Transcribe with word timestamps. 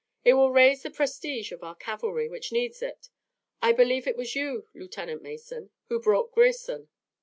It 0.25 0.33
will 0.33 0.51
raise 0.51 0.81
the 0.81 0.89
prestige 0.89 1.51
of 1.51 1.61
our 1.63 1.75
cavalry, 1.75 2.27
which 2.27 2.51
needs 2.51 2.81
it. 2.81 3.09
I 3.61 3.71
believe 3.71 4.07
it 4.07 4.17
was 4.17 4.33
you, 4.33 4.67
Lieutenant 4.73 5.21
Mason, 5.21 5.69
who 5.89 5.99
brought 6.01 6.31
Grierson." 6.31 6.89